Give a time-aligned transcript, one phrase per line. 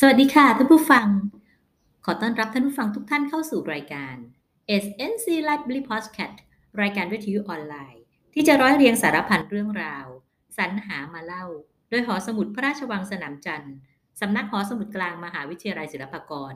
[0.00, 1.06] สวัสดีค่ะท่านผู้ฟัง
[2.04, 4.16] ขอต้อนรับท่านผู้ฟังทุกท่านเข้าสู่รายการ
[4.84, 6.36] SNC Library Podcast
[6.80, 8.02] รายการวิทยุออนไลน์
[8.34, 10.06] ที่จะร้อยเรียงสารพันเรื่องราว
[10.56, 11.44] สรรหามาเล่า
[11.90, 13.74] โดยหอสมุดพระราชวังสนามจันทร์
[14.20, 16.54] สำนักหอสมุดกลางมหาวิทยาลัยศิลปากร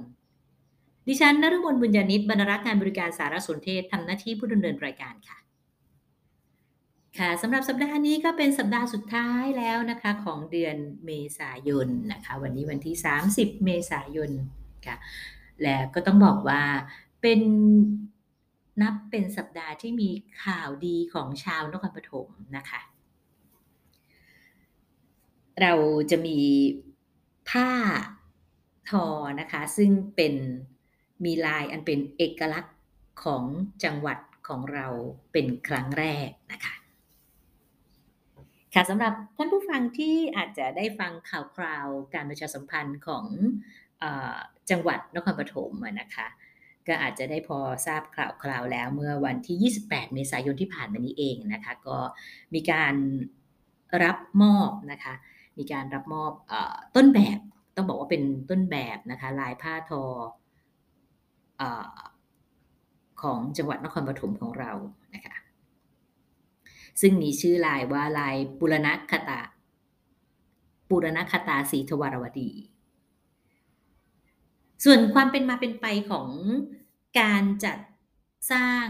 [1.07, 5.39] ดิฉันนฤมลบุญญาณิตบรรณารักษ์งานบริการสารสนเทศทำหน้าที่ผู้ดำเนินรายการค่ะ
[7.19, 10.77] ค่ะสำหรับสัปดาห์นี้ก็เป็นสัปดาห์สุดท้ายแล้วนะคะของเดือน
[11.07, 12.97] เมษายนนะคะวันนี้วันที่
[13.31, 14.31] 30 เมษายน
[14.87, 14.97] ค่ะ
[15.63, 16.63] และก็ต้องบอกว่า
[17.23, 17.41] เป็น
[18.83, 20.11] นับเป็นสัปดาห์ที่มี
[20.45, 22.81] ข่าวดีของชาวนครปฐมนะคะ
[25.61, 25.73] เรา
[26.11, 26.39] จะมี
[27.51, 27.71] ผ้า
[28.91, 29.07] ทอ
[29.41, 30.35] นะคะ ซึ่งเป็น
[31.25, 32.77] มีลายอันเป็นเอกลักษณ์
[33.25, 33.45] ของ
[33.85, 34.87] จังหวัดของเรา
[35.33, 36.75] เป็นครั้งแรกนะคะ
[38.75, 43.25] ค่ะสำหรับท่านผู้ฟังที่อาจจะได้ฟังข่าวคราวการประชาสัมพันธ์ของ
[44.03, 44.05] อ
[44.71, 46.27] จังหวัดนครปฐมนะคะ
[46.87, 51.99] ก็อาจจะได้พอทราบข่าวคราวแล้วเมื่อวันที่ 28 เมษายนที่ผ่านมานี้เองนะคะก็
[52.55, 52.95] มีการ
[54.05, 55.15] รับมอบนะคะ
[55.59, 56.55] มีการรับมอบอ
[56.97, 57.39] ต้นแบบ
[57.77, 60.03] ต้องบอกว่าเป็นต้นแบบนะคะลายผ้าทอ
[61.61, 61.63] อ
[63.23, 64.73] ของจังหวัดนครปฐมของเรา
[65.15, 65.42] นะคะ
[67.01, 69.41] ซึ่งมีชื่อลายว่าลายปุรณคตา
[70.89, 72.51] ปุรณคตาสีทวารวดี
[74.85, 76.29] ส่วนความเป็นมาเป็นไปของ
[77.21, 77.79] การจัด
[78.53, 78.87] สร้าง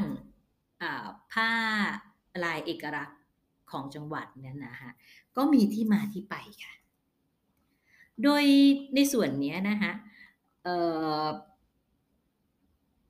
[1.32, 1.50] ผ้า
[2.44, 3.20] ลายเอกลักษณ์
[3.70, 4.92] ของจังหวัดเนี่ยนะฮะ
[5.36, 6.74] ก็มีที่มาที่ไปค่ะ
[8.22, 8.44] โดย
[8.94, 9.92] ในส่วนนี้นะคะ
[10.62, 10.66] เ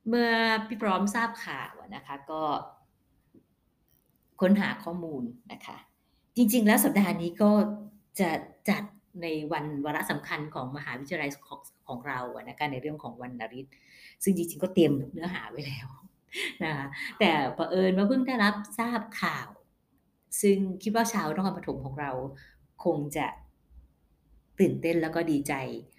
[0.09, 0.31] เมื่อ
[0.67, 2.43] พี่พร้อมทราบข่าวนะคะ ก็
[4.43, 5.77] ค้นหาข้อมูลนะคะ
[6.35, 7.51] จริง ๆ แล้วสัปดาห์นี้ก็
[8.19, 8.29] จะ
[8.69, 8.83] จัด
[9.21, 13.65] ในวันวาระสำคัญของมหาวิทยาลัยของของเราอะนะคะในเรื่องของวันนริศ
[14.23, 15.87] ซึ่งจริงๆก็เตรียมเนื้อหาไว้แล้ว
[16.63, 16.85] นะคะ
[17.19, 19.49] แต่ประเอิญว่าเพิ่งได้รับทราบข่าว
[20.41, 22.11] ซึ่งคิดว่าชาวนครปฐมของเรา
[22.85, 23.25] คงจะ
[24.59, 25.53] ตื่นเต้นแล้วก็ดีใจ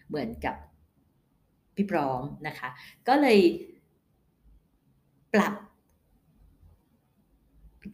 [0.09, 0.57] เหมือนกับ
[1.77, 2.69] พี่พร้อมนะคะ
[3.09, 3.39] ก็เลย
[5.35, 5.55] ปรับ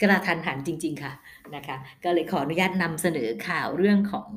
[0.03, 1.13] กระทันหันจริง ๆ ค่ะ
[1.55, 4.31] นะคะก็เลยขออนุญาตนำเสนอข่าวเรื่องของ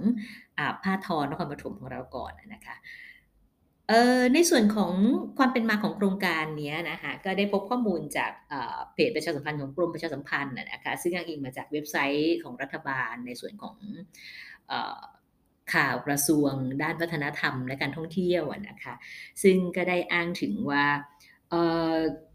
[0.57, 2.75] อาผ้าทอนครปฐมของเราก่อนนะคะ
[4.33, 4.93] ในส่วนของ
[5.37, 8.31] ความเป็นมาของโครงการนี้นะคะก็ได้พบข้อมูลจาก
[8.93, 13.75] เพจประชาสัมพันธ์ของกรมประชาสัมพันธ์นะคะซึ่งอ้างอิงมาจากเว็บไซต์ของรัฐบาลในส่วนของ
[15.73, 16.53] ข่าวกระทรวง
[16.83, 18.93] ด้านวัฒนธรรมและการท่องเที่ยวนะคะ
[19.43, 20.85] ซึ่งก็ได้อ้างถึงว่า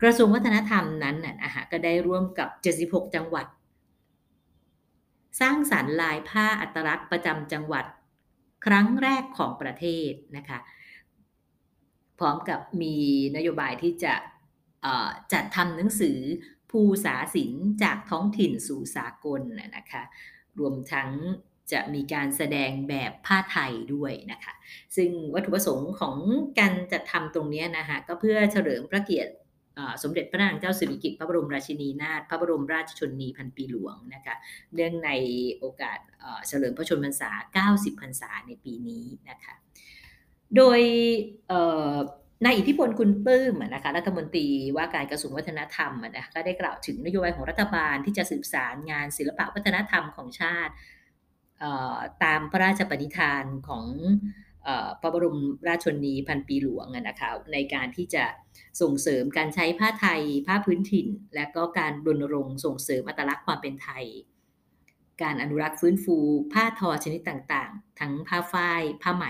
[0.02, 2.48] กระทรวงวัฒนธรรมนั้นนะฮะก็ได้ร่วมกับ
[2.90, 3.46] 76 จังหวัด
[5.40, 7.84] สร้างสารรค์ลายผ้าอัตลักษณ์ประจำจังหวัด
[8.66, 10.58] ครั้งแรกของประเทศนะคะ
[12.18, 12.96] พร้อมกับมี
[13.36, 14.14] นโยบายที่จะ
[15.32, 16.18] จัดทำหนังสือ
[16.70, 19.40] ภูษาศิลป์จากท้องถิ่นสู่สากล
[19.76, 20.02] นะคะ
[20.58, 21.10] รวมทั้ง
[21.72, 24.54] จะมีการแสดงแบบผ้าไทยด้วยนะคะ
[24.96, 26.16] ซึ่งวัตถุประสงค์ของ
[26.60, 29.32] การจัดทำตรงนี้นะคะก็เพื่อเฉลิมพระเกียรติ
[30.02, 34.34] สมเด็จพระนางเจ้าสิริกิติ์พระบรมราชินีนาถพระบรมราชชนนีพันปีหลวงนะคะ
[34.74, 35.10] เนื่องใน
[35.58, 35.98] โอกาส
[36.48, 37.30] เฉลิมพระชนมพรรษา
[37.70, 39.54] 90 พรรษาในปีนี้นะคะ
[40.56, 40.80] โดย
[42.44, 44.46] นายอิทธิพลคุณปื้มนะคะรัฐมนตรี
[44.76, 50.72] ว่าการกระทรวงวัฒนธรรมนะคะก็ได้กล่าวถึงนโยบายของรัฐบาลที่จะสืบสารงานศิลปะวัฒนธรรมของชาติ
[52.24, 53.84] ตามพระราชปณิธานของ
[55.00, 58.24] พระบรมราชชนีพันปีหลวงนะคะในการที่จะ
[58.80, 64.04] ส่งเสริมการใช้ผ้าไทยผ้าพื้นถิ่น และก็การรณรงค์ส่งเสริมอัตลักษณ์ความเป็นไทย
[65.22, 66.16] การอนุรักษ์ฟื้นฟู
[66.52, 69.24] ผ้าทอชนิดต่างๆ ทั้งผ้าฝ้าย ผ้าไหม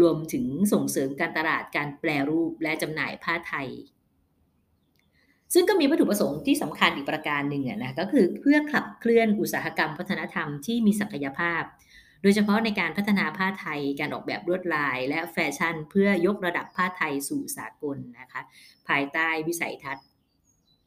[0.00, 3.68] รวมถึงส่งเสริมการตลาดการแปลรูปและจำหน่ายผ้าไทย
[5.54, 11.62] ซึ่งก็มีวัตถุประสงค์ที่สำคัญอีกประการหนึ่งนะก็คือเพื่อขับเคลื่อนอุตสาหกรรมวัฒนธรรมที่มีศักยภาพ
[12.22, 18.40] โดยเฉพาะในการพัฒนาผ้าไทย การออกแบบลวดลาย และแฟชั่น เพื่อยกระดับผ้าไทยสู่สากลนะคะ
[18.88, 20.06] ภายใต้วิสัยทัศน์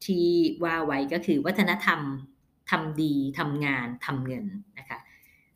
[0.05, 0.29] ที่
[0.63, 1.99] ว่าไว้ก็คือวัฒนธรรม
[2.71, 4.45] ทำดีทำงานทำเงิน
[4.79, 4.99] นะคะ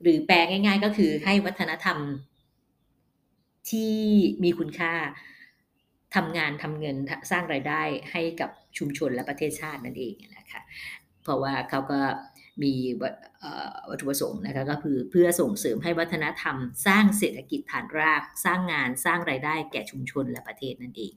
[0.01, 1.97] หรือแปลง่าย ๆ ก็คือให้วัฒนธรรม
[3.69, 3.97] ที่
[4.43, 4.93] มีคุณค่า
[6.15, 6.95] ทำงานทำเงิน
[7.31, 7.81] สร้างรายได้
[8.11, 10.61] ให้กับ ชุมชนและประเทศชาตินั่นเองนะคะ
[11.23, 11.99] เพราะว่าเขาก็
[12.63, 16.55] มีวัตถุประสงค์นะคะก็คือเพื่อส่งเสริมให้วัฒนธรรม
[16.87, 21.13] สร้างเศรษฐกิจฐานราก สร้างงานสร้างรายได้แก่ชุมชนและประเทศนั่นเอง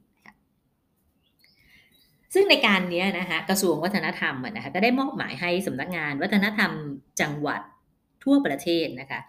[2.34, 6.72] ซึ่งในการนี้นะคะกระทรวงวัฒนธรรมนะคะก็ได้มอบหมายให้สำนักงานวัฒนธรรม
[7.20, 7.60] จังหวัด
[8.24, 9.20] ทั่วประเทศนะคะ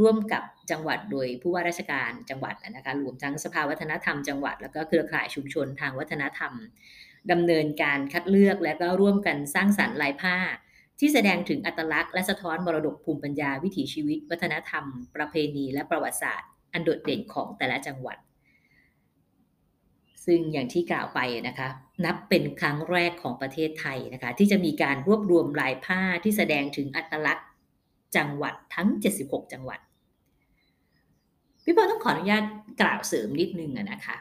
[0.00, 6.52] ร่วมกับจังหวัดโดยผู้ว่าราชการจังหวัดนะคะรวมทั้งสภาวัฒนธรรมจังหวัด แล้วก็เครือข่ายชุมชนทางวัฒนธรรม
[7.32, 10.36] ดำเนินการคัดเลือกและก็ร่วมกันสร้างสรรค์ลายผ้า
[10.98, 14.84] ที่แสดงถึงอัตลักษณ์และสะท้อนมรดกภูมิปัญญาวิถีชีวิต วัฒนธรรม
[15.16, 18.18] ประเพณี และประวัติศาสตร์ อันโดดเด่นของแต่ละจังหวัด
[20.26, 21.68] ซึ่งอย่างที่กล่าวไปนะคะ
[22.04, 27.48] นับเป็นครั้งแรกของประเทศไทยนะคะ ที่จะมีการรวบรวมลายผ้าที่แสดงถึงอัตลักษณ์
[28.16, 28.88] จังหวัดทั้ง
[29.20, 29.80] 76 จังหวัด
[31.64, 32.44] พี่พอต้องขออนุญาต
[32.80, 34.16] กล่าวเสริมนิดนึงนะคะ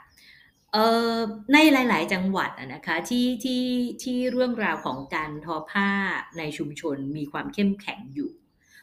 [1.54, 3.64] ในหลาย ๆ จังหวัดนะคะที่ที่
[4.04, 5.90] ที่เรื่องราวของการทอผ้า
[6.38, 8.32] ในชุมชนมีความเข้มแข็งอยู่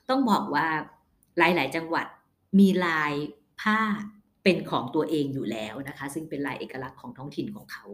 [0.09, 0.67] ต้องบอกว่า
[1.39, 2.07] หลาย ๆ จังหวัด
[2.59, 3.13] มีลาย
[3.61, 3.81] ผ้า
[4.43, 7.87] เป็นของตัวเองอยู่แล้วนะคะ ซึ่งเป็นลายเอกลักษณ์ของท้องถิ่นของเขา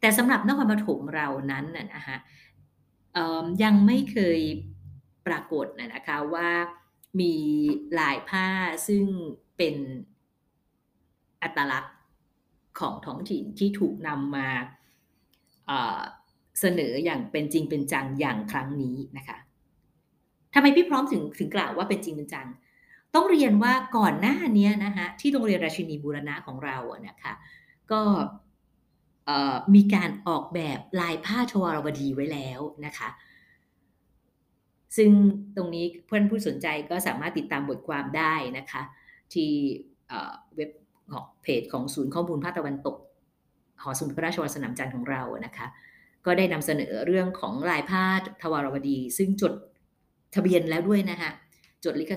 [0.00, 2.16] แต่สำหรับนครปฐมเรานั้นนะคะ
[3.62, 4.40] ยังไม่เคย
[5.26, 6.50] ปรากฏนะคะว่า
[7.20, 7.34] มี
[7.98, 8.48] ลายผ้า
[8.88, 9.04] ซึ่ง
[9.56, 9.74] เป็น
[11.42, 11.93] อัตลักษณ์
[12.80, 14.48] ของท้องถิ่นที่ถูกนำมา
[16.60, 19.38] เสนออย่างเป็นจริงเป็นจังอย่างครั้งนี้นะคะ
[20.54, 22.48] ทำไมพี่พร้อมถึงถึงกล่าวว่าเป็นจริงเป็นจัง
[23.14, 27.32] ต้องเรียนว่าก่อนหน้านี้นะคะที่โรงเรียนราชินีบูรณะของเราอะนะคะ
[27.92, 28.02] ก็
[29.74, 33.08] มีการออกแบบลายผ้าชวารวดีไว้แล้วนะคะ
[34.96, 35.10] ซึ่ง
[35.56, 38.82] ตรงนี้เพื่อนผู้สนใจก็สามารถติดตามบทความได้นะคะ
[39.32, 39.50] ที่
[40.56, 40.70] เว็บ
[41.42, 42.96] เพจของศูนย์ข้อมูลภาคตะวันตก
[43.82, 45.66] หอสมุดพระราชวังสนามจันทร์ของเรานะคะ
[46.26, 48.04] ก็ได้นำเสนอเรื่องของลายผ้า
[48.42, 49.52] ทวารวดี ซึ่งจด
[50.34, 51.30] ทะเบียนแล้วด้วยนะคะ
[51.84, 52.12] จดลิข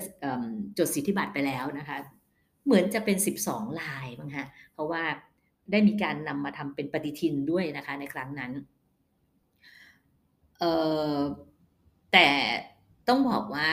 [0.78, 1.96] จดสิทธิบัตรไปแล้วนะคะ
[2.64, 5.02] เหมือนจะเป็น 12 ลายมั้งคะเพราะว่า
[5.70, 8.52] ได้มีการนำมาทำเป็นปฏิทินด้วยนะคะในครั้งนั้น
[12.12, 12.28] แต่
[13.08, 13.68] ต้องบอกว่า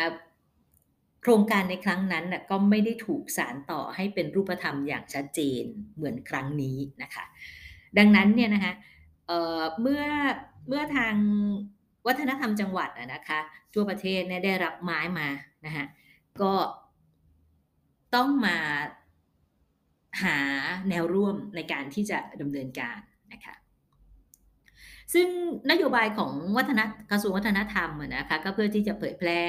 [1.27, 5.63] โครงการในครั้งนั้นก็ไม่ได้ถูกสารต่อให้เป็นรูปธรรมอย่างชัดเจน
[5.95, 7.25] เหมือนครั้งนี้นะคะ
[7.97, 8.73] ดังนั้นเนี่ยนะคะ
[9.27, 10.03] เเมื่อ
[10.67, 11.15] เมื่อทาง
[12.07, 13.39] วัฒนธรรมจังหวัดนะคะ
[13.73, 15.27] ทั่วประเทศเนี่ยได้รับไม้มา
[15.65, 15.85] นะคะ
[16.41, 16.53] ก็
[18.15, 18.57] ต้องมา
[20.23, 20.37] หา
[20.89, 22.99] แนวร่วมในการที่จะดำเนินการ
[23.33, 23.55] นะคะ
[25.13, 25.27] ซึ่ง
[25.71, 26.79] นโยบายของวัฒน
[27.11, 29.41] กระทรวงวัฒนธรรมนะคะก็เพื่อที่จะเผยแพร่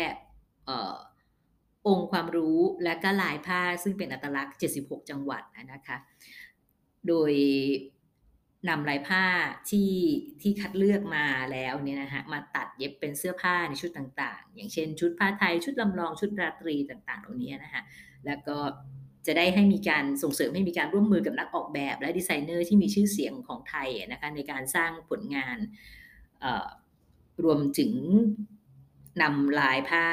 [1.87, 5.43] องค์ความรู้และก็ลายผ้าซึ่งเป็นอัตลักษณ์ 76 จังหวัด
[5.73, 5.97] นะคะ
[7.09, 7.33] โดย
[8.69, 9.25] นำลายผ้า
[9.71, 9.93] ที่
[10.41, 17.83] ที่คัดเลือกมาแล้วเนี่ยนะฮะมาตัดเย็บเป็นเสื้อผ้าในชุดต่างๆ อย่างเช่น ชุดผ้าไทยชุดลำลองชุดราตรีต่างๆ เหล่านี้นะฮะ
[18.27, 18.59] แล้วก็
[19.27, 25.59] จะได้ให้มีการส่งเสริมให้มีการร่วมมือกับนักออกแบบ และดีไซเนอร์ที่มีชื่อเสียงของไทยนะคะในการสร้างผลงาน
[27.45, 27.93] รวมถึง
[29.23, 30.07] นำลายผ้า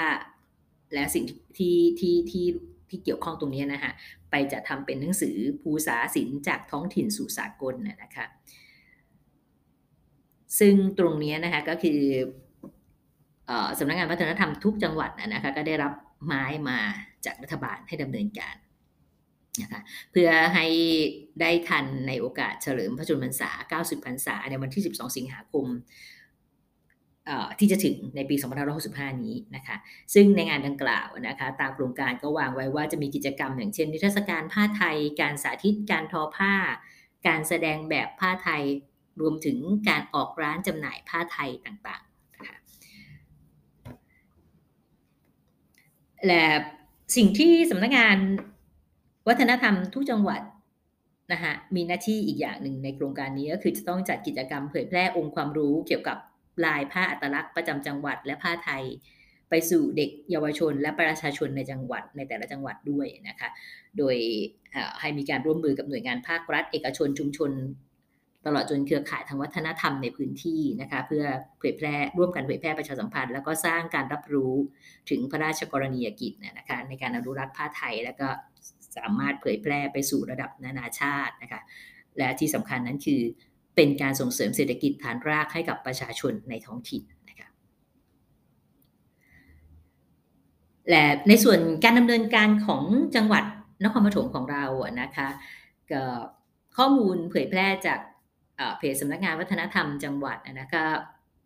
[0.94, 1.26] และสิ่ง
[1.58, 2.46] ที่ที่ที่
[2.90, 3.92] ที่เกี่ยวข้องตรงนี้นะคะ
[4.32, 8.26] ไปจะทำเป็นหนังสือภูษาศิลป์จากท้องถิ่นสู่สากลนะคะ
[10.60, 12.02] ซึ่งตรงนี้นะคะก็คือ
[13.80, 15.94] สำนักงานวัฒนธรรมทุกจังหวัดนะคะก็ได้รับ
[16.26, 16.80] ไม้มา
[17.26, 18.56] จากรัฐบาลให้ดำเนินการ
[19.62, 19.82] นะคะ
[20.12, 20.66] เพื่อให้
[21.42, 25.66] ได้ทันในโอกาสเฉลิมพระชนมพรรษา 90 พรรษาในวันที่ 12 สิงหาคม
[27.60, 28.36] ที่จะถึงในปี
[28.80, 29.76] 2565 นี้นะคะ
[30.14, 36.54] ซึ่งในงานดังกล่าวนะคะ ตามโครงการก็วางไว้ว่าจะมีกิจกรรมอย่างเช่นนิทรรศการผ้าไทย การสาธิตการทอผ้า
[37.28, 38.64] การแสดงแบบผ้าไทย
[39.22, 39.58] รวมถึง
[39.90, 42.58] การออกร้านจำหน่ายผ้าไทยต่างๆนะคะ
[46.28, 46.46] และ
[47.16, 48.18] สิ่งที่สำนักงาน
[49.28, 50.42] วัฒนธรรมทุกจังหวัด
[51.34, 56.18] นะคะมีหน้าที่อีกอย่างหนึ่งในโครงการนี้ก็คือจะต้องจัดกิจกรรมเผยแพร่องค์ความรู้เกี่ยวกับ
[56.66, 58.84] ลายผ้าอัตลักษณ์ประจำจังหวัด และผ้าไทย
[59.50, 63.50] ไปสู่เด็กเยาวชน และประชาชนในจังหวัดในแต่ละจังหวัดด้วยนะคะ
[63.98, 64.16] โดย
[65.00, 67.52] ให้มีการร่วมมือกับหน่วยงานภาครัฐ เอกชนชุมชน
[68.46, 71.26] ตลอดจนเครือข่ายทางวัฒนธรรมในพื้นที่นะคะ เพื่อ
[71.60, 74.54] เผยแพร่ร่วมกันเผยแพร่ประชาสัมพันธ์ แล้วก็สร้างการรับรู้
[75.10, 78.28] ถึงพระราชกรณียกิจนะคะในการอนุรักษ์ผ้าไทยแล้วก็
[78.98, 81.62] สามารถเผยแพร่ไปสู่ระดับนานาชาตินะคะ
[82.18, 83.22] และที่สำคัญนั้นคือ
[83.76, 87.50] เป็นการส่งเสริมเศรษฐกิจฐานรากให้กับประชาชนในท้องถิ่นนะคะ
[90.90, 92.84] และในส่วนการดำเนินการของ
[93.16, 93.44] จังหวัด
[93.84, 95.28] นครปฐมของเราอะนะคะ
[95.92, 96.04] ก็
[96.78, 98.00] ข้อมูลเผยแพร่จาก
[98.78, 100.86] เพจสำนักงานวัฒนธรรมจังหวัดนะคะ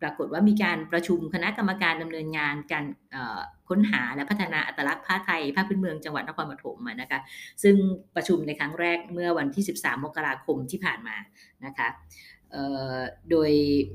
[0.02, 2.84] ปรากฏว่ามีการประชุมคณะกรรมการดำเนินงานการ
[3.68, 7.20] ค้นหาและพัฒนาอัตลักษณ์ผ้าไทยผ้าพื้นเมืองจังหวัดนครปฐมนะคะ
[7.62, 7.76] ซึ่ง
[8.16, 11.16] ประชุมในครั้งแรกเมื่อวันที่ 13 มกราคมที่ผ่านมา
[11.66, 11.88] นะคะ
[13.30, 13.50] โดย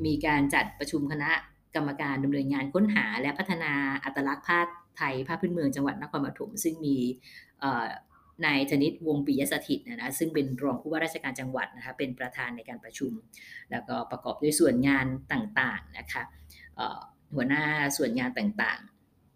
[0.06, 1.32] มีการจัดประชุมคณะ
[1.76, 3.72] กรรมการดำเนินงานค้นหา และพัฒนา
[4.04, 4.60] อัตลักษณ์ผ้า
[4.98, 6.98] ไทยภาพพื้นเมืองจังหวัดนครปฐมซึ่งมี
[8.46, 13.12] นายธนิตวงปิยสถิตนะนะซึ่งเป็นรองผู้ว่าราชการจังหวัดนะคะเป็นประธานในการประชุม
[13.72, 16.24] แล้วก็ประกอบด้วยส่วนงานต่างๆนะคะ
[17.36, 17.64] หัวหน้า
[17.98, 18.80] ส่วนงานต่าง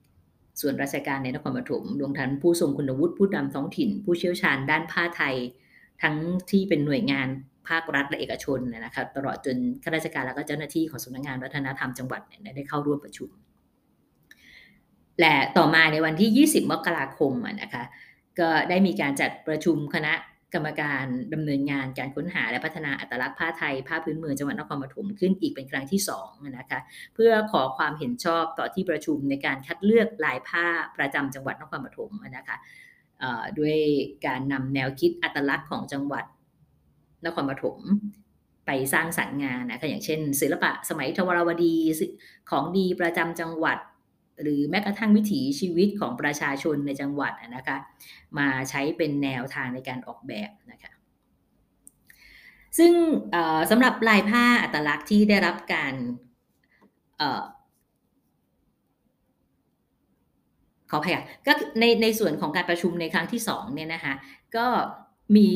[0.01, 5.36] ๆ ส่วนราชการในนครปฐมรวมทั้งผู้ทรงคุณวุฒิผู้นำท้องถิ่น ผู้เชี่ยวชาญด้านผ้าไทย
[6.01, 6.16] ทั้ง
[6.50, 7.27] ที่เป็นหน่วยงาน
[7.68, 12.22] ภาครัฐและเอกชนนะคะตลอดจนข้าราชการแล้วก็เจ้าหน้าที่ของสำนักงานวัฒนธรรมจังหวัด
[12.56, 13.30] ได้เข้าร่วมประชุม
[15.20, 17.84] และต่อมาในวันที่ 20 มกราคมนะคะ
[18.39, 20.13] ก็ได้มีการจัดประชุมคณะ
[20.53, 26.79] กรรมการดำเนินงานการค้นหาและพัฒนาอัตลักษณ์ผ้าไทย ผ้าพื้นเมืองจังหวัดนครปฐมขึ้นอีกเป็นครั้งที่2นะคะ
[27.15, 30.65] เพื่อขอความเห็นชอบต่อที่ประชุมในการคัดเลือกลายผ้า
[30.98, 32.58] ประจำจังหวัดนครปฐมนะคะ
[33.60, 33.77] ด้วย
[34.25, 36.25] การนำแนวคิดอัตลักษณ์ของจังหวัด
[37.25, 37.79] นครปฐม
[38.65, 41.75] ไปสร้างสรรค์งานนะคะอย่างเช่น ศิลปะสมัยทวารวดี
[42.50, 43.77] ของดีประจำจังหวัด
[44.41, 47.77] หรือแม้กระทั่งวิถีชีวิตของประชาชนในจังหวัดนะคะ
[48.38, 50.91] มาใช้เป็นแนวทางในการออกแบบนะคะ
[52.77, 52.94] ซึ่ง
[53.72, 55.94] สำหรับลายผ้าอัตลักษณ์ที่ได้รับการ
[60.91, 61.13] ขออภัย
[61.48, 64.13] ก็ในในส่วนของการประชุมในครั้งที่สองเนี่ยนะคะ
[64.56, 64.67] ก็
[65.36, 65.50] มี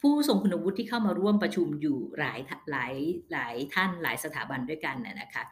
[0.00, 2.40] ผู้ทรงคุณวุฒิที่เข้ามาร่วมประชุมอยู่หลาย
[2.70, 2.94] หลาย
[3.32, 5.42] หลายท่านหลายสถาบันด้วยกันนะคะ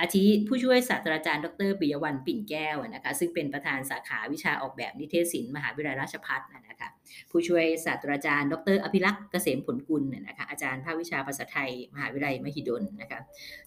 [0.00, 6.88] อาทิผู้ช่วยศาสตราจารย์ ดรปิยวันปิ่นแก้วนะคะซึ่งเป็นประธานสาขาวิชาออกแบบนิเทศศิลป์มหาวิทยาลัยราชภัฏนะคะ
[7.30, 13.20] ผู้ช่วยศาสตราจารย์ ดรอภิรักษ์เกษมผลกุลนะคะอาจารย์ภาควิชาภาษาไทย มหาวิทยาลัยมหิดลนะคะ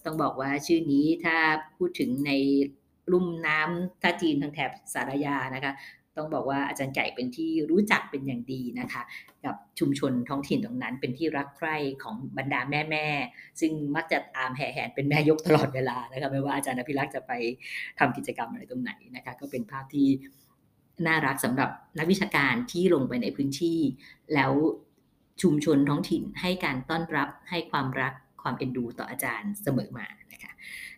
[0.04, 1.36] ต้องบอกว่าชื่อนี้ถ้า
[1.78, 2.32] พูดถึงใน
[3.12, 5.72] ลุ่มน้ำท่าจีนทางแถบสารยานะคะ
[6.16, 9.02] ต้องบอกว่าอาจารย์ไก่เป็นที่รู้จักเป็นอย่างดีนะคะ
[9.44, 13.06] กับ ชุมชนท้องถิ่นตรงนั้น เป็นที่รักใคร่ของบรรดาแม่แม่
[13.60, 17.32] ซึ่งมักจะตามแห่แหนเป็นแม่ยกตลอดเวลานะคะไม่ว่าอาจารย์อภิรักษ์จะไป
[17.98, 20.08] ทำกิจกรรมอะไรตรงไหนนะคะก็เป็นภาพที่
[21.06, 23.78] น่ารักสำหรับนักวิชาการที่ลงไปในพื้นที่
[24.34, 24.52] แล้ว
[25.42, 28.12] ชุมชนท้องถิ่นให้การต้อนรับให้ความรัก
[28.42, 30.06] ความเอ็นดูต่ออาจารย์เสมอมา
[30.42, 30.52] คะ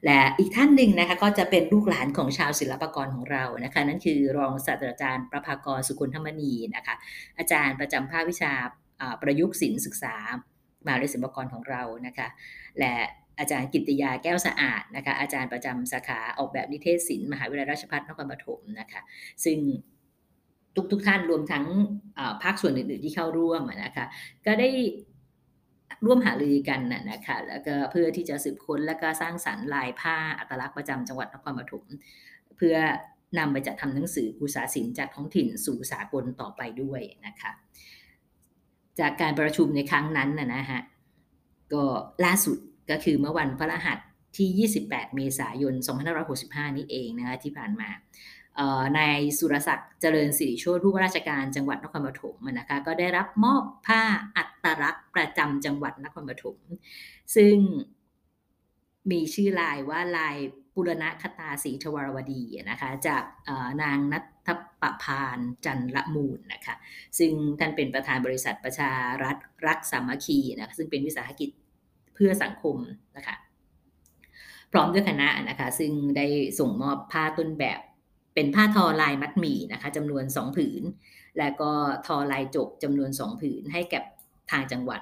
[0.05, 6.95] และอีกท่านหนึ่งนะคะก็จะเป็นลูกหลานของชาวศิลปากรของเรานะคะ นั่นคือรองศาสตราจารย์ประภากรสุคนธรรมนีนะคะ
[7.39, 8.53] อาจารย์ประจำภาควิชา
[9.23, 10.17] ประยุกต์ศิลป์ศึกษา
[10.85, 12.29] มหาวิทยาลัยศิลปากรของเรานะคะ
[12.79, 12.95] และ
[13.39, 19.01] อาจารย์กิติยาแก้วสะอาดนะคะ อาจารย์ประจำสาขาออกแบบนิเทศศิลป์มหาวิทยาลัยราชภัฏนครปฐมนะคะ
[19.45, 19.59] ซึ่ง
[20.77, 21.65] ทุกทุกท่านรวมทั้ง
[22.43, 24.07] ภาคส่วนอื่นๆที่เข้าร่วมนะคะ
[24.47, 24.69] ก็ได้
[26.05, 31.85] ร่วมหารือกันนะคะแล้วก็เพื่อที่จะสืบค้นและก็สร้างสรรค์ลายผ้าอัตลักษณ์ประจำจังหวัดนครปฐม
[32.57, 32.77] เพื่อ
[33.39, 37.51] นำไปจัดทำหนังสืออุตสาศิลป์จากท้องถิ่นสู่สากลต่อไปด้วยนะคะ
[39.01, 40.81] จากการประชุมในครั้งนั้นนะฮะ
[41.73, 41.85] ก็
[42.25, 42.59] ล่าสุด
[42.91, 43.99] ก็คือเมื่อวันพฤหัส
[44.37, 45.75] ที่ 28 เมษายน
[46.25, 47.89] 2565 นี้เองนะคะที่ผ่านมา
[48.99, 54.03] นายสุรศักดิ์เจริญสิริโชติผู้ว่าราชการจังหวัดนครปฐมนะคะก็ได้รับมอบผ้า
[54.37, 56.57] อัตลักษณ์ประจำจังหวัดนครปฐม
[57.37, 57.57] ซึ่ง
[59.11, 60.37] มีชื่อลายว่าลาย
[60.75, 63.25] ปุรณคตาสีทวรวดีนะคะจาก
[63.83, 64.49] นางนัท
[64.81, 66.75] ปพานจันละมูลนะคะ
[67.19, 68.91] ซึ่งท่านเป็นประธานบริษัทประชา
[69.23, 71.51] รัฐรักสามัคคีนะซึ่งเป็นวิสาหกิจ
[72.15, 72.77] เพื่อสังคม
[73.17, 73.37] นะคะ
[74.73, 76.27] พร้อมด้วยคณะนะคะซึ่งได้
[76.59, 77.81] ส่งมอบผ้าต้นแบบ
[78.35, 80.83] เป็นผ้าทอลายมัดหมี่นะคะจำนวน 2 ผืน
[81.39, 81.71] และก็
[82.07, 84.05] ทอลายจกจำนวน 2 ผืนให้แกับ
[84.51, 85.01] ทางจังหวัด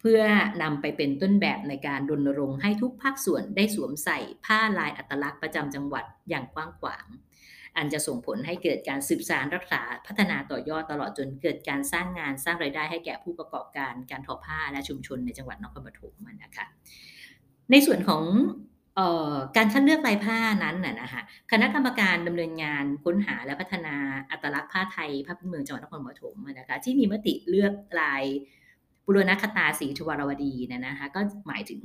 [0.00, 0.20] เพื่อ
[0.62, 7.06] นำไปเป็นต้นแบบในการรณรงค์ให้ทุกภาคส่วนได้สวมใส่ผ้าลายอัตลักษณ์ประจำจังหวัดอย่างกว้างขวาง
[7.76, 16.64] อันจะส่งผลให้เกิดการสืบสานรักษาพัฒนาต่อยอดตลอดจนเกิดการสร้างงานสร้างไรายได้ให้แก่ผู้ประกอบการการทอผ้าและชุมชนในจังหวัดนครปฐมนะคะ
[17.70, 18.22] ในส่วนของ
[19.56, 21.20] การคัดเลือกลายผ้านั้นน่ะนะคะ
[21.52, 23.94] คณะกรรมการดำเนินงานค้นหาและพัฒนา
[24.30, 28.24] อัตลักษณ์ผ้าไทยผ้าพื้นเมืองจังหวัดนครปฐมนะคะที่มีมติเลือกลาย
[29.04, 31.82] ปุรณคตาสีทวารวดีนะนะคะก็หมายถึง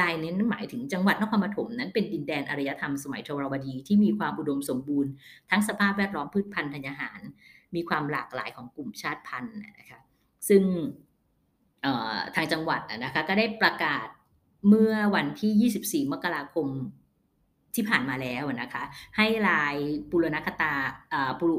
[0.00, 5.10] ลายนี้หมายถึงจังหวัดนครปฐมนั้นเป็นดินแดนอารยธรรมสมัยทวารวดีที่มีความอุดมสมบูรณ์
[5.50, 7.20] ทั้งสภาพแวดล้อมพืชพันธุ์ธัญญาหาร
[7.74, 10.00] มีความหลากหลายของกลุ่มชาติพันธุ์นะคะ
[10.48, 10.62] ซึ่ง
[12.34, 14.08] ทางจังหวัดนะคะก็ได้ประกาศ
[14.68, 16.66] เมื่อวันที่ 24 มกราคม
[17.74, 18.82] ที่ผ่านมาแล้วนะคะ
[19.16, 19.76] ให้ลาย
[20.10, 20.72] ปุรณคตา
[21.38, 21.58] ปุรุ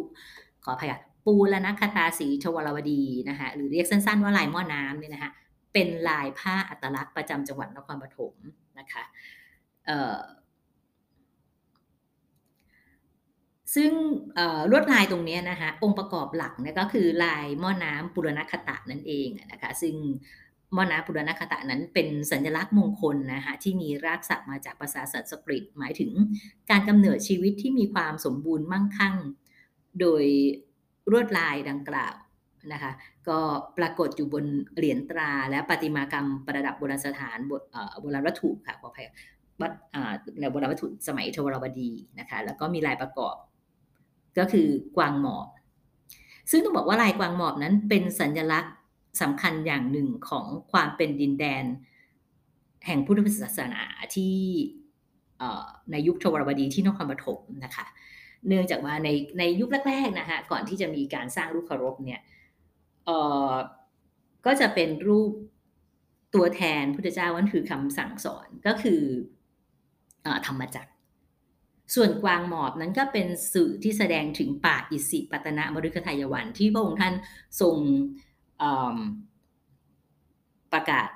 [0.64, 0.94] ขออภัย
[1.26, 5.32] ปูรณคตาสีชวรวดีนะคะหรือเรียกสั้นๆว่าลายหม้อน้ำเนี่ยนะคะ
[5.74, 8.34] เป็นลายผ้าอัตลักษณ์ประจำจังหวัดนครปฐม
[8.80, 9.04] นะคะ
[13.76, 13.92] ซึ่ง
[14.72, 19.96] ลวดลายตรงนี้นะคะองค์ประกอบหลักเนี่ยก็คือลายหม้อน้ำปุรณคตะนั่นเองนะคะซึ่ง
[20.78, 26.12] มนาปุรณคตะนั้นเป็นสัญลักษณ์มงคลนะคะที่มีรากศัพท์มาจากภาษาสันสกฤต หมายถึง
[26.70, 29.16] การกำเนิดชีวิตที่มีความสมบูรณ์มั่งคั่ง
[30.00, 30.24] โดย
[31.12, 32.16] รวดลายดังกล่าว
[32.74, 32.92] นะคะ
[33.28, 33.40] ก็
[33.78, 34.46] ปรากฏอยู่บน
[34.76, 39.06] เหรียญตราและประติมากรรมประดับโบราณสถานโบราณวัตถุค่ะขออภัย
[39.62, 39.72] วัด
[40.40, 43.36] ในโบราณวัตถุสมัยทวารวดีนะคะแล้วก็มีลายประกอบ
[44.38, 45.48] ก็คือกวางหมอบ
[46.52, 48.74] ซึ่งต้องบอกว่าลายกวางหมอบนั้นเป็นสัญลักษณ์
[49.22, 51.64] สำคัญอย่างหนึ่งของความเป็นดินแดน
[52.86, 53.82] แห่งพุทธศาสนา
[54.16, 54.36] ที่
[55.92, 57.86] ในยุคทวารวดีที่นครปฐมนะคะ
[58.48, 62.22] เนื่องจากว่าในในยุคแรกๆนะคะก่อนที่จะมีการสร้างรูปเคารพเนี่ย
[64.46, 65.32] ก็จะเป็นรูป
[66.36, 69.02] ตัวแทนพุทธเจ้าวันคือคำสั่งสอนก็คือ
[70.48, 70.92] ธรรมจักร
[71.96, 77.14] ส่วนกวางหมอบนั้นก็เป็นสื่อที่แสดงถึงป่าอิสิปตนะมฤคทายวันที่พระองค์ท่าน
[77.62, 77.76] ทรง
[80.74, 81.10] ประกาศ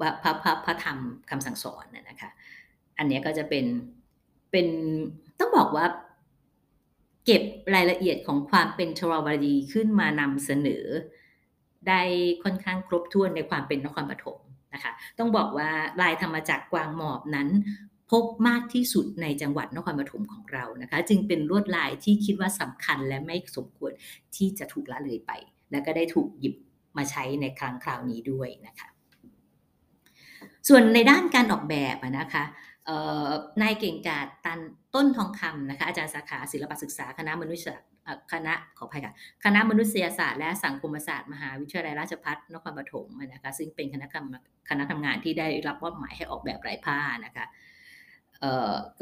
[0.00, 0.98] ว่าพระพระพระธรรม
[1.30, 2.30] คำสั่งสอนนะคะ
[2.98, 3.64] อันนี้ก็จะเป็น
[4.52, 4.66] เป็น
[5.38, 5.86] ต้องบอกว่า
[7.26, 7.42] เก็บ
[7.74, 10.84] รายละเอียดของความเป็นชราวดีขึ้นมานำเสนอ
[11.88, 12.02] ได้
[12.44, 14.38] ค่อนข้างครบถ้วนในความเป็นนครปฐม
[14.74, 15.70] นะคะต้องบอกว่า
[16.00, 17.48] ลายธรรมจักรกวางหมอบนั้น
[18.10, 23.92] พบมากที่สุดในจังหวัดนครปฐมของเรานะคะ จึงเป็นลวดลายที่คิดว่าสำคัญและไม่สมควร
[24.36, 25.32] ที่จะถูกละเลยไป
[25.70, 26.54] และก็ได้ถูกหยิบ
[26.96, 28.88] มาใช้ในครั้งคราวนี้ด้วยนะคะ
[30.68, 32.44] ส่วนในด้านการออกแบบนะคะ
[33.62, 34.60] นายเก่งกาดตัน
[34.94, 37.76] ต้นทองคำนะคะอาจารย์สาขาศิลปศึกษาคณะมนุษย
[38.32, 44.26] คณะขออภัยค่ะคณะมนุษยศาสตร์และสังคมศาสตร์มหาวิทยาลัยราชภัฏนครปฐมนะคะซึ่งเป็นคณะกรรม
[44.68, 47.46] คณะทำงานที่ได้รับมอบหมายให้ออกแบบลายผ้านะคะ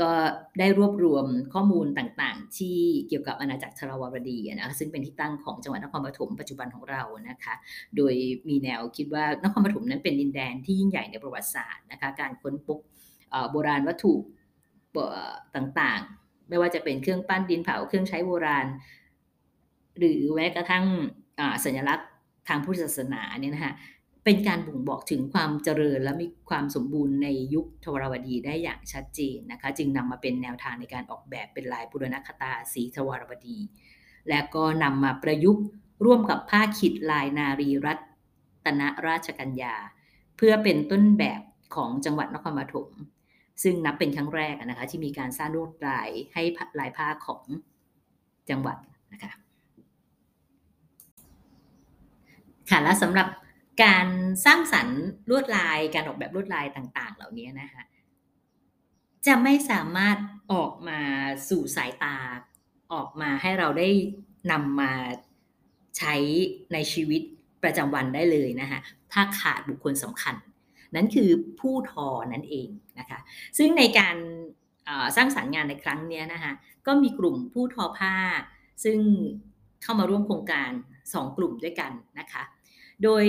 [0.00, 0.10] ก็
[0.58, 7.54] ได้รวบรวมข้อมูลต่างๆ ที่เกี่ยวกับอาณาจักรชราวรดีนะคะซึ่งเป็นที่ตั้งของจังหวัดนครปฐมปัจจุบันของเรานะคะ
[7.96, 8.14] โดย
[8.48, 12.78] มีแนวคิดว่านครปฐมนั้นเป็นดินแดนที่ยิ่งใหญ่ในประวัติศาสตร์นะคะการค้นพบ
[13.50, 14.14] โบราณวัตถุ
[15.56, 18.66] ต่างๆ ไม่ว่าจะเป็นเครื่องปั้นดินเผาเครื่องใช้โบราณ
[19.98, 20.84] หรือแม้กระทั่ง
[21.64, 22.08] สัญลักษณ์
[22.48, 23.72] ทางพุทธศาสนาเนี่ยนะคะ
[24.24, 33.58] เป็นการบ่งบอกถึงความเจริญและมีความสมบูรณ์ในยุคทวารวดีได้อย่างชัดเจนนะคะจึงนำมาเป็นแนวทางในการออกแบบเป็นลายปุรณคตาสีทวารวดี
[34.28, 35.64] และก็นำมาประยุกต์
[36.04, 37.94] ร่วมกับผ้าขิดลายนารีรั
[38.64, 39.74] ตนราชกัญญา
[40.36, 41.40] เพื่อเป็นต้นแบบ
[41.74, 42.88] ของจังหวัดนครปฐม
[43.62, 46.42] ซึ่งนับเป็นครั้งแรกนะคะที่มีการสร้างลวดลายให้
[46.78, 47.44] ลายผ้าของ
[48.50, 48.76] จังหวัด
[49.12, 49.32] นะคะ
[52.70, 53.26] ค่ะและสำหรับ
[53.82, 54.06] การ
[54.44, 57.82] สร้างสรรค์ลวดลาย การออกแบบลวดลายต่าง ๆ เหล่านี้นะคะ
[59.26, 60.16] จะไม่สามารถ
[60.52, 61.00] ออกมา
[61.48, 62.16] สู่สายตา
[62.92, 63.88] ออกมาให้เราได้
[64.50, 64.92] นำมา
[65.98, 66.14] ใช้
[66.72, 67.22] ในชีวิต
[67.62, 68.80] ประจำวันได้เลยนะคะ
[69.12, 70.34] ถ้าขาดบุคคลสำคัญ
[70.94, 73.18] นั้นคือผู้ทอนั่นเองนะคะ
[73.58, 74.16] ซึ่งในการ
[75.16, 76.52] สร้างสารรค์งานในครั้งนี้นะคะ
[76.86, 78.14] ก็มีกลุ่มผู้ทอผ้า
[78.84, 78.98] ซึ่ง
[79.82, 80.70] เข้ามาร่วมโครงการ
[81.02, 82.42] 2 กลุ่มด้วยกันนะคะ
[83.02, 83.24] โดย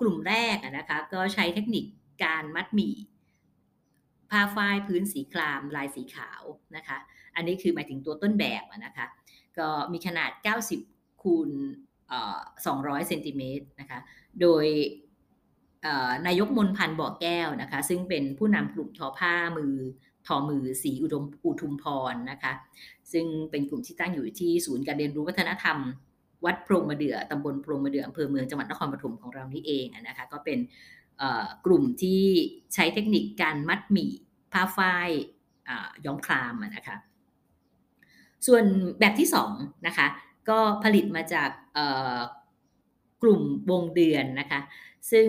[0.00, 1.84] กลุ่มแรกนะคะก็ใช้เทคนิค
[2.24, 2.94] การมัดหมี่
[4.30, 6.42] ผ้าฝ้ายพื้นสีครามลายสีขาว
[6.76, 6.96] นะคะ
[7.36, 9.06] อันนี้คือหมายถึงตัวต้นแบบนะคะ
[9.58, 10.30] ก็มีขนาด
[10.76, 11.50] 90 คูณ
[12.28, 13.98] 200 เซนติเมตรนะคะ
[14.40, 14.66] โดย
[16.26, 19.74] นายกมนพันธ์บ่อแก้วนะคะ ซึ่งเป็นผู้นำกลุ่มทอผ้ามือ
[20.26, 22.52] ทอมือสีอุดมอุทุมพรนะคะ
[23.12, 25.78] ซึ่งเป็นกลุ่มที่ตั้งอยู่ที่ศูนย์การเรียนรู้วัฒนธรรม
[26.44, 30.58] วัดโพรงมะเดื่อตำบลโพรงมะเดื่ออำเภอเมืองจังหวัดนครปฐมของเรานี่เองนะคะก็เป็น
[31.66, 32.22] กลุ่มที่
[32.74, 34.10] ใช้เทคนิคการมัดหมี่
[34.52, 35.10] ผ้าฝ้าย
[36.04, 36.96] ย้อมคลามนะคะ
[38.46, 38.64] ส่วน
[39.00, 40.06] แบบที่2นะคะ
[40.48, 41.50] ก็ผลิตมาจาก
[43.22, 44.60] กลุ่มวงเดือนนะคะ
[45.10, 45.28] ซึ่ง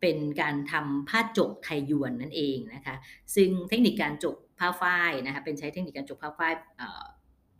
[0.00, 2.94] เป็นการทำผ้าจกไทยยวนนั่นเองนะคะ
[3.34, 6.52] ซึ่งเทคนิคการจกผ้าฝ้ายนะคะเป็นใช้เทคนิคการจกผ้าฝ้าย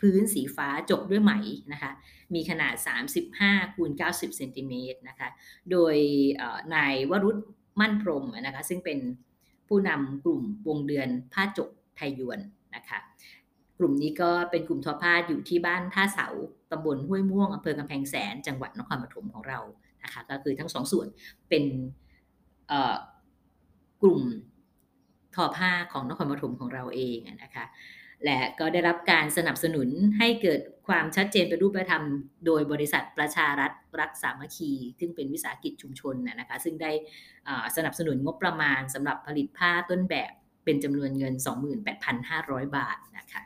[0.03, 1.33] พื้นสีฟ้าจบด้วยไหม
[1.73, 1.91] นะคะ
[2.35, 2.75] มีขนาด
[3.25, 5.29] 35คูณ90เซนติเมตรนะคะ
[5.71, 5.97] โดย
[6.75, 7.37] นายวรุษ
[7.81, 8.99] มั่นพรมนะคะ ซึ่งเป็น
[9.69, 12.41] ผู้นำกลุ่มวงเดือนผ้าจกไทยยวน
[12.77, 12.99] นะคะ
[13.79, 16.29] กลุ่มนี้ก็เป็นกลุ่มทอผ้าอยู่ที่บ้านท่าเสา
[16.71, 19.59] ตำบลห้วยม่วงอำเภอกำแพงแสน จังหวัดนครปฐมของเรา
[20.03, 21.07] นะคะ ก็คือทั้งสองส่วน
[21.49, 21.65] เป็น
[24.03, 24.21] กลุ่ม
[25.35, 27.65] ทอผ้าของนครปฐมของเราเองนะคะ
[28.25, 32.05] และก็ได้รับการสนับสนุนให้เกิดความชัดเจนเป็นรูปธรรม
[32.47, 36.93] โดยบริษัทประชารัฐรักสามัคคี ซึ่งเป็นวิสาหกิจชุมชนนะคะซึ่งได้
[37.77, 40.33] สนับสนุนงบประมาณสำหรับผลิตผ้าต้นแบบ
[40.65, 41.35] เป็นจำนวนเงิน
[42.05, 43.43] 28,500 บาทนะคะ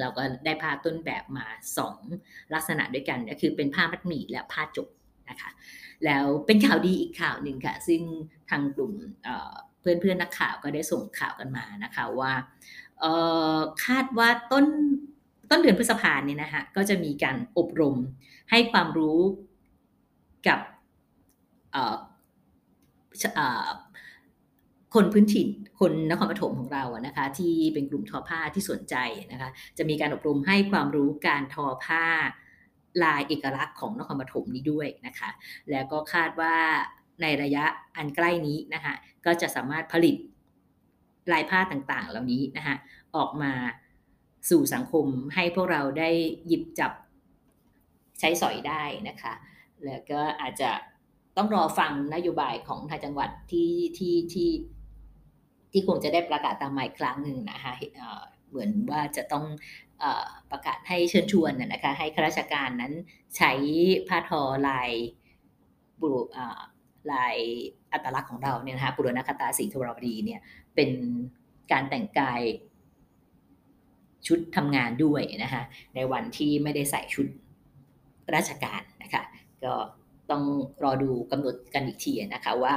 [0.00, 1.46] เราก็ได้ผ้าต้นแบบมา
[2.00, 4.88] 2 ลักษณะด้วยกันก็คือเป็นผ้ามัดหมี่และผ้าจก
[5.30, 5.50] นะคะ
[6.04, 8.02] แล้วเป็นข่าวดีอีกข่าวหนึ่งค่ะ ซึ่ง
[8.50, 8.92] ทางกลุ่ม
[9.80, 12.32] เพื่อนเพื่อนนักข่าวก็ได้ส่งข่าวกันมานะคะว่า
[13.84, 14.66] คาดว่าต้น
[15.50, 17.96] ต้นเดือนพฤษภาเนี่ยนะคะก็จะมีการอบรม
[18.50, 19.20] ให้ความรู้
[20.48, 20.60] กับ
[24.94, 25.48] คนพื้นถิ่น
[25.80, 28.96] คนนครปฐมของเราอะนะคะที่เป็นกลุ่มทอผ้าที่สนใจ
[29.32, 32.04] นะคะจะมีการอบรมให้ความรู้การทอผ้า
[33.02, 35.30] ลายเอกลักษณ์ของนครปฐมนี้ด้วยนะคะ
[35.70, 36.56] แล้วก็คาดว่า
[37.22, 37.64] ในระยะ
[37.96, 38.94] อันใกล้นี้นะคะ
[39.26, 40.16] ก็จะสามารถผลิต
[41.32, 42.76] ลายผ้าต่างๆ เหล่านี้นะคะ
[43.16, 43.52] ออกมา
[44.50, 46.10] สู่สังคมให้พวกเราได้
[46.46, 46.92] หยิบจับ
[48.20, 49.34] ใช้สอยได้นะคะ
[49.84, 50.70] แล้วก็อาจจะ
[51.36, 54.50] ต้องรอฟังนโยบายของทางจังหวัดที่ที่ที่
[55.72, 57.72] ที่คงจะได้ประกาศตามมาอีกครั้งหนึ่งนะคะ
[58.48, 59.44] เหมือนว่าจะต้อง
[60.50, 62.92] ประกาศให้เชิญชวนนะคะให้ข้าราชการนั้น
[63.36, 63.52] ใช้
[64.08, 64.90] ผ้าทอลาย
[66.00, 66.22] บุรุ
[67.12, 67.36] ลาย
[67.92, 70.40] อัตลักษณ์ของเราเนี่ยนะคะปุรณคตาสีธรวดีเนี่ย
[70.74, 70.90] เป็น
[71.72, 72.40] การแต่งกาย
[74.26, 75.62] ชุดทำงานด้วยนะคะ
[75.94, 77.26] ในวันที่ไม่ได้ใส่ชุด
[78.34, 79.22] ราชการนะคะ
[79.64, 79.74] ก็
[80.30, 80.42] ต้อง
[80.84, 82.74] รอดูกำหนดกันอีกทีนะคะว่า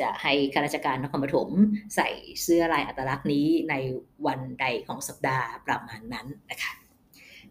[0.00, 1.48] จะให้ข้าราชการนครปฐม
[1.96, 2.08] ใส่
[2.42, 3.74] เสื้อลายอัตลักษณ์นี้ใน
[4.26, 6.72] วันใดของสัปดาห์ประมาณนั้นนะคะ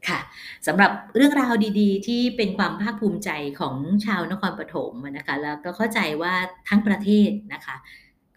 [0.08, 0.20] ค่ะ
[0.68, 6.34] สำหรับเรื่องราวดีๆ ที่เป็นความภาคภูมิใจของชาวนครปฐมนะคะ แล้วก็เข้าใจว่า
[6.70, 7.76] ทั้งประเทศนะคะ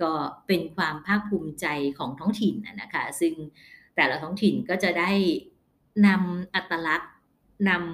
[0.03, 0.13] ก็
[0.47, 1.67] เป็นความภาคภูมิใจ
[1.99, 3.35] ของท้องถิ่นนะคะ ซึ่ง
[3.97, 5.11] แต่ละท้องถิ่นก็จะได้
[6.07, 7.13] นำอัตลักษณ์
[7.69, 7.85] นำ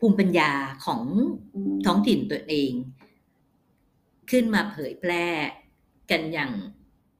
[0.00, 0.52] ภูมิปัญญา
[0.84, 1.02] ของ
[1.86, 2.72] ท้องถิ่นตัวเอง
[4.30, 5.26] ขึ้นมาเผยแพร่
[6.10, 6.52] กันอย่าง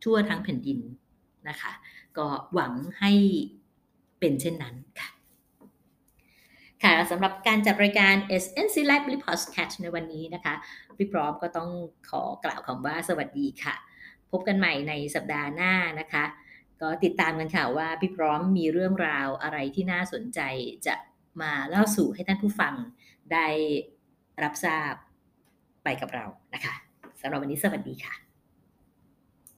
[0.03, 0.79] ทั่วทั้งแผ่นดิน
[1.49, 1.73] นะคะ
[2.19, 3.13] ก็หวังให้
[4.21, 5.09] เป็นเช่นนั้นค่ะ
[6.83, 10.55] ค่ะสำหรับการจัดรายการ SNC Library Podcast ในวันนี้นะคะ
[10.97, 11.71] พี่พร้อมก็ต้อง
[12.09, 13.75] ขอกล่าวคำว่าสวัสดีค่ะ
[14.31, 16.25] พบกันใหม่ในสัปดาห์หน้านะคะ
[16.81, 20.41] ก็ติดตามกันค่ะว่าพี่พร้อมมีเรื่องราวอะไรที่น่าสนใจ
[20.87, 20.95] จะ
[21.43, 22.75] มาเล่าสู่ให้ท่านผู้ฟัง
[23.33, 23.47] ได้
[24.43, 24.93] รับทราบ
[25.85, 26.75] ไปกับเรานะคะ
[27.21, 28.30] สำหรับวันนี้สวัสดีค่ะ